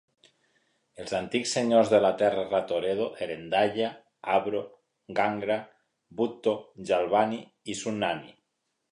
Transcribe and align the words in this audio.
Els 1.01 1.11
antics 1.15 1.51
senyors 1.57 1.89
de 1.95 1.97
la 2.05 2.09
terra 2.21 2.45
de 2.45 2.53
Ratodero 2.53 3.05
eren 3.25 3.43
Daya, 3.51 3.89
Abro, 4.37 4.61
Ghanghra, 5.19 5.57
Bhutto, 6.21 6.55
Jalbani 6.93 7.39
i 7.75 7.77
sunnani. 7.83 8.33